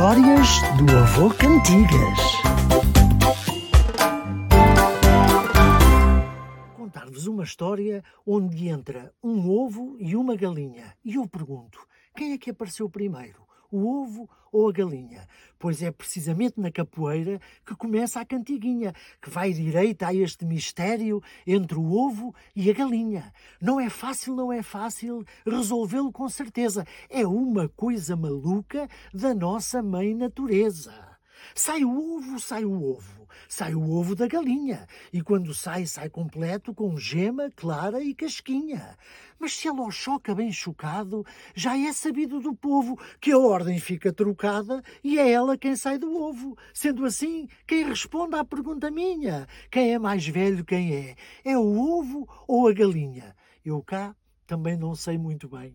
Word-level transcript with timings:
Histórias 0.00 0.48
do 0.78 0.96
Avô 0.96 1.28
Cantigas. 1.28 2.18
Contar-vos 6.74 7.26
uma 7.26 7.44
história 7.44 8.02
onde 8.26 8.68
entra 8.68 9.12
um 9.22 9.50
ovo 9.50 9.98
e 10.00 10.16
uma 10.16 10.34
galinha. 10.36 10.96
E 11.04 11.16
eu 11.16 11.28
pergunto: 11.28 11.86
quem 12.16 12.32
é 12.32 12.38
que 12.38 12.48
apareceu 12.48 12.88
primeiro? 12.88 13.42
O 13.70 13.86
ovo 13.86 14.28
ou 14.52 14.68
a 14.68 14.72
galinha, 14.72 15.26
pois 15.58 15.82
é 15.82 15.90
precisamente 15.90 16.60
na 16.60 16.70
capoeira 16.70 17.40
que 17.64 17.74
começa 17.74 18.20
a 18.20 18.24
cantiguinha, 18.24 18.92
que 19.20 19.30
vai 19.30 19.52
direita 19.52 20.08
a 20.08 20.14
este 20.14 20.44
mistério 20.44 21.22
entre 21.46 21.78
o 21.78 21.92
ovo 21.92 22.34
e 22.54 22.70
a 22.70 22.74
galinha. 22.74 23.32
Não 23.60 23.78
é 23.78 23.88
fácil, 23.88 24.34
não 24.34 24.52
é 24.52 24.62
fácil 24.62 25.24
resolvê-lo 25.46 26.10
com 26.10 26.28
certeza. 26.28 26.84
É 27.08 27.26
uma 27.26 27.68
coisa 27.68 28.16
maluca 28.16 28.88
da 29.14 29.34
nossa 29.34 29.82
mãe 29.82 30.14
natureza. 30.14 31.09
Sai 31.54 31.84
o 31.84 32.16
ovo, 32.16 32.38
sai 32.38 32.64
o 32.64 32.72
ovo. 32.72 33.28
Sai 33.48 33.74
o 33.74 33.90
ovo 33.90 34.14
da 34.14 34.26
galinha. 34.26 34.86
E 35.12 35.20
quando 35.22 35.54
sai, 35.54 35.86
sai 35.86 36.08
completo, 36.08 36.74
com 36.74 36.96
gema, 36.96 37.50
clara 37.54 38.02
e 38.02 38.14
casquinha. 38.14 38.96
Mas 39.38 39.56
se 39.56 39.68
ela 39.68 39.82
o 39.82 39.90
choca 39.90 40.34
bem 40.34 40.52
chocado, 40.52 41.24
já 41.54 41.76
é 41.76 41.92
sabido 41.92 42.40
do 42.40 42.54
povo 42.54 42.98
que 43.20 43.32
a 43.32 43.38
ordem 43.38 43.78
fica 43.78 44.12
trocada 44.12 44.82
e 45.02 45.18
é 45.18 45.30
ela 45.30 45.56
quem 45.56 45.76
sai 45.76 45.98
do 45.98 46.14
ovo. 46.14 46.56
Sendo 46.74 47.04
assim, 47.04 47.48
quem 47.66 47.84
responde 47.84 48.36
à 48.36 48.44
pergunta 48.44 48.90
minha? 48.90 49.46
Quem 49.70 49.94
é 49.94 49.98
mais 49.98 50.26
velho, 50.26 50.64
quem 50.64 50.94
é? 50.94 51.16
É 51.44 51.56
o 51.56 51.98
ovo 51.98 52.28
ou 52.46 52.68
a 52.68 52.72
galinha? 52.72 53.34
Eu 53.64 53.82
cá 53.82 54.14
também 54.46 54.76
não 54.76 54.94
sei 54.94 55.16
muito 55.16 55.48
bem. 55.48 55.74